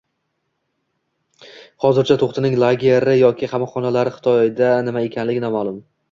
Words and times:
Hozircha 1.83 1.99
To‘xtining 2.23 2.55
lagerlari 2.63 3.17
yoki 3.19 3.49
qamoqxonalari 3.51 4.13
Xitoyda 4.15 4.71
nima 4.89 5.05
ekanligi 5.09 5.45
noma’lum 5.45 5.77